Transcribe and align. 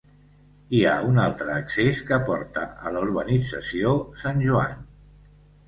Hi 0.77 0.79
ha 0.85 0.93
un 1.09 1.19
altre 1.23 1.53
accés 1.57 2.01
que 2.09 2.19
porta 2.31 2.65
a 2.91 2.95
la 2.97 3.05
urbanització 3.11 3.95
Sant 4.25 4.45
Joan. 4.51 4.85